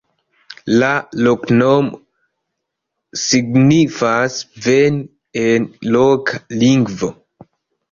[0.83, 0.87] La
[1.27, 1.99] loknomo
[3.25, 7.15] signifas "veni" en loka lingvo.